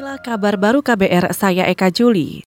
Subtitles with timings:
[0.00, 2.40] Inilah kabar baru KBR saya Eka Juli.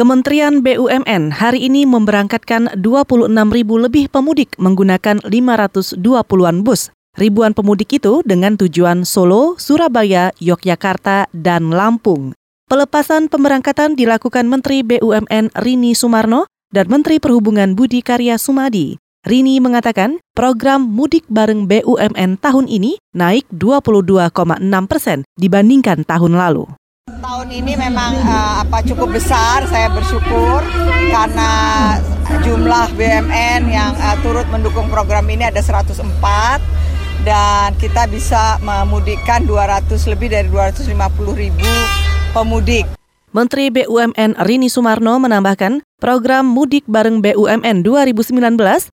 [0.00, 6.88] Kementerian BUMN hari ini memberangkatkan 26 ribu lebih pemudik menggunakan 520-an bus.
[7.20, 12.32] Ribuan pemudik itu dengan tujuan Solo, Surabaya, Yogyakarta, dan Lampung.
[12.64, 18.96] Pelepasan pemberangkatan dilakukan Menteri BUMN Rini Sumarno dan Menteri Perhubungan Budi Karya Sumadi.
[19.28, 24.32] Rini mengatakan program mudik bareng BUMN tahun ini naik 22,6
[24.88, 26.64] persen dibandingkan tahun lalu.
[27.26, 30.62] Tahun ini memang uh, apa cukup besar, saya bersyukur
[31.10, 31.50] karena
[32.42, 36.02] jumlah BUMN yang uh, turut mendukung program ini ada 104
[37.26, 40.94] dan kita bisa memudikkan 200 lebih dari 250
[41.34, 41.70] ribu
[42.30, 42.86] pemudik.
[43.34, 48.34] Menteri BUMN Rini Sumarno menambahkan, program Mudik Bareng BUMN 2019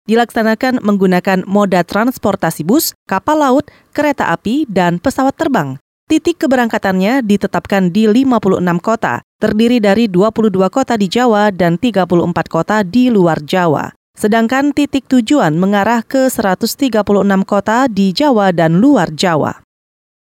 [0.05, 5.81] dilaksanakan menggunakan moda transportasi bus, kapal laut, kereta api, dan pesawat terbang.
[6.09, 12.81] Titik keberangkatannya ditetapkan di 56 kota, terdiri dari 22 kota di Jawa dan 34 kota
[12.81, 13.93] di luar Jawa.
[14.17, 17.05] Sedangkan titik tujuan mengarah ke 136
[17.45, 19.61] kota di Jawa dan luar Jawa.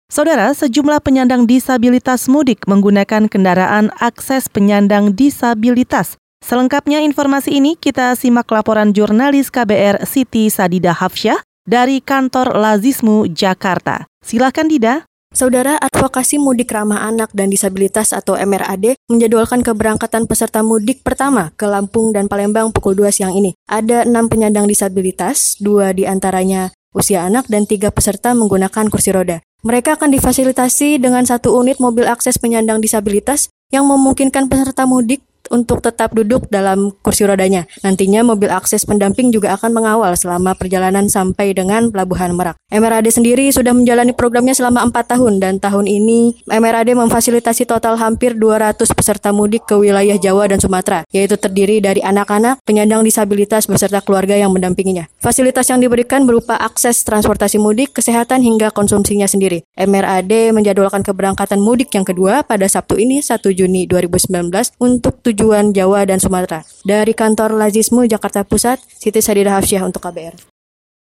[0.09, 6.17] Saudara, sejumlah penyandang disabilitas mudik menggunakan kendaraan akses penyandang disabilitas.
[6.41, 14.09] Selengkapnya informasi ini kita simak laporan jurnalis KBR Siti Sadida Hafsyah dari kantor Lazismu Jakarta.
[14.25, 15.05] Silakan Dida.
[15.35, 21.67] Saudara Advokasi Mudik Ramah Anak dan Disabilitas atau MRAD menjadwalkan keberangkatan peserta mudik pertama ke
[21.67, 23.51] Lampung dan Palembang pukul 2 siang ini.
[23.67, 29.43] Ada enam penyandang disabilitas, dua di antaranya usia anak dan tiga peserta menggunakan kursi roda.
[29.67, 35.19] Mereka akan difasilitasi dengan satu unit mobil akses penyandang disabilitas yang memungkinkan peserta mudik
[35.51, 37.67] untuk tetap duduk dalam kursi rodanya.
[37.83, 42.57] Nantinya mobil akses pendamping juga akan mengawal selama perjalanan sampai dengan Pelabuhan Merak.
[42.71, 48.39] MRAD sendiri sudah menjalani programnya selama 4 tahun dan tahun ini MRAD memfasilitasi total hampir
[48.39, 54.01] 200 peserta mudik ke wilayah Jawa dan Sumatera, yaitu terdiri dari anak-anak, penyandang disabilitas beserta
[54.01, 55.11] keluarga yang mendampinginya.
[55.19, 59.65] Fasilitas yang diberikan berupa akses transportasi mudik, kesehatan hingga konsumsinya sendiri.
[59.75, 66.07] MRAD menjadwalkan keberangkatan mudik yang kedua pada Sabtu ini 1 Juni 2019 untuk tujuan Jawa
[66.07, 66.63] dan Sumatera.
[66.87, 70.39] Dari kantor Lazismu Jakarta Pusat, Siti Sadida Hafsyah untuk KBR.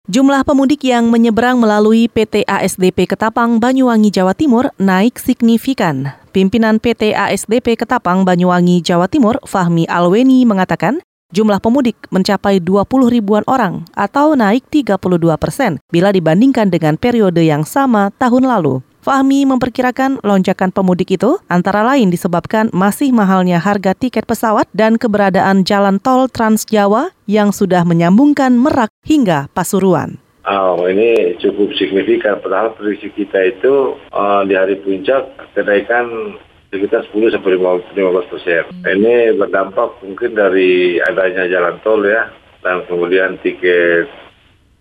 [0.07, 6.15] Jumlah pemudik yang menyeberang melalui PT ASDP Ketapang Banyuwangi Jawa Timur naik signifikan.
[6.31, 11.03] Pimpinan PT ASDP Ketapang Banyuwangi Jawa Timur, Fahmi Alweni mengatakan,
[11.35, 14.95] jumlah pemudik mencapai 20 ribuan orang atau naik 32
[15.35, 18.79] persen bila dibandingkan dengan periode yang sama tahun lalu.
[19.07, 25.63] Fahmi memperkirakan lonjakan pemudik itu antara lain disebabkan masih mahalnya harga tiket pesawat dan keberadaan
[25.63, 30.19] jalan tol Trans Jawa yang sudah menyambungkan Merak hingga Pasuruan.
[30.43, 32.43] Oh, ini cukup signifikan.
[32.43, 36.35] Padahal prediksi kita itu uh, di hari puncak kenaikan
[36.67, 37.95] sekitar 10 sampai 15
[38.27, 38.67] persen.
[38.83, 42.27] Ini berdampak mungkin dari adanya jalan tol ya,
[42.59, 44.26] dan kemudian tiket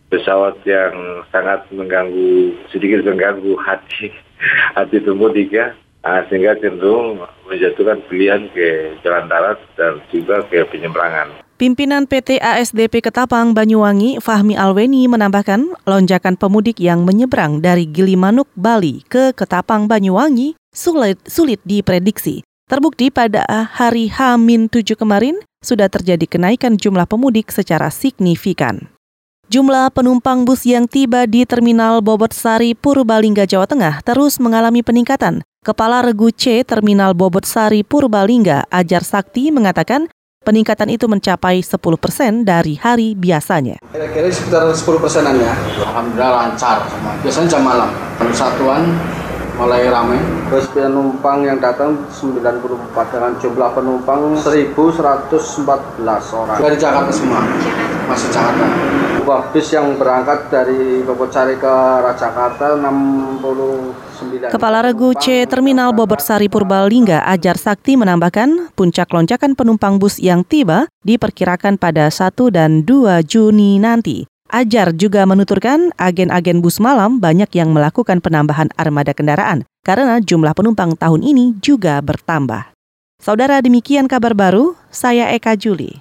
[0.09, 4.15] pesawat yang sangat mengganggu sedikit mengganggu hati
[4.79, 5.75] hati pemudik ya
[6.07, 7.19] nah, sehingga cenderung
[7.51, 11.43] menjatuhkan pilihan ke jalan darat dan juga ke penyeberangan.
[11.57, 19.01] Pimpinan PT ASDP Ketapang Banyuwangi, Fahmi Alweni menambahkan, lonjakan pemudik yang menyeberang dari Gilimanuk, Bali
[19.09, 22.45] ke Ketapang Banyuwangi sulit, sulit diprediksi.
[22.69, 28.93] Terbukti pada hari H-7 kemarin sudah terjadi kenaikan jumlah pemudik secara signifikan.
[29.47, 35.39] Jumlah penumpang bus yang tiba di Terminal Bobot Sari, Purbalingga, Jawa Tengah terus mengalami peningkatan.
[35.63, 40.11] Kepala Regu C Terminal Bobot Sari, Purbalingga, Ajar Sakti mengatakan
[40.43, 43.79] peningkatan itu mencapai 10 persen dari hari biasanya.
[43.95, 45.55] Kira-kira sekitar 10 persenan ya.
[45.95, 46.83] Alhamdulillah lancar.
[47.23, 47.95] Biasanya jam malam.
[48.35, 48.99] Satuan
[49.57, 50.21] mulai ramai.
[50.53, 56.59] Terus penumpang yang datang 94 dengan jumlah penumpang 1114 orang.
[56.61, 57.41] Dari Jakarta semua.
[58.07, 58.65] Masih Jakarta
[59.27, 64.55] sebuah bis yang berangkat dari Bogor-Sari ke Rajakarta 69.
[64.55, 65.91] Kepala Regu C Terminal
[66.23, 72.87] Sari Purbalingga Ajar Sakti menambahkan puncak lonjakan penumpang bus yang tiba diperkirakan pada 1 dan
[72.87, 74.31] 2 Juni nanti.
[74.57, 80.97] Ajar juga menuturkan agen-agen bus malam banyak yang melakukan penambahan armada kendaraan karena jumlah penumpang
[80.97, 82.73] tahun ini juga bertambah.
[83.21, 86.01] Saudara demikian kabar baru, saya Eka Juli.